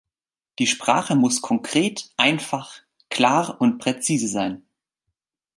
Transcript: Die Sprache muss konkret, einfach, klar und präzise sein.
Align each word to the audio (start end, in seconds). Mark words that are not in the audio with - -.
Die 0.57 0.65
Sprache 0.65 1.13
muss 1.13 1.43
konkret, 1.43 2.09
einfach, 2.17 2.81
klar 3.11 3.61
und 3.61 3.77
präzise 3.77 4.27
sein. 4.29 4.65